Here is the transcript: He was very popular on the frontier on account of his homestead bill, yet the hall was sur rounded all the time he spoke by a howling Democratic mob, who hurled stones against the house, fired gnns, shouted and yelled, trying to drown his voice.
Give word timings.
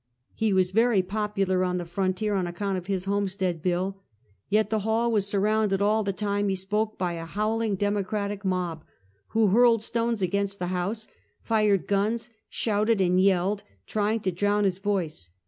He 0.33 0.51
was 0.51 0.71
very 0.71 1.03
popular 1.03 1.63
on 1.63 1.77
the 1.77 1.85
frontier 1.85 2.33
on 2.33 2.47
account 2.47 2.75
of 2.75 2.87
his 2.87 3.05
homestead 3.05 3.61
bill, 3.61 4.01
yet 4.49 4.71
the 4.71 4.79
hall 4.79 5.11
was 5.11 5.27
sur 5.27 5.39
rounded 5.41 5.79
all 5.79 6.01
the 6.01 6.11
time 6.11 6.49
he 6.49 6.55
spoke 6.55 6.97
by 6.97 7.13
a 7.13 7.25
howling 7.25 7.75
Democratic 7.75 8.43
mob, 8.43 8.83
who 9.27 9.49
hurled 9.49 9.83
stones 9.83 10.23
against 10.23 10.57
the 10.57 10.71
house, 10.73 11.07
fired 11.39 11.87
gnns, 11.87 12.31
shouted 12.49 12.99
and 12.99 13.21
yelled, 13.21 13.61
trying 13.85 14.19
to 14.21 14.31
drown 14.31 14.63
his 14.63 14.79
voice. 14.79 15.29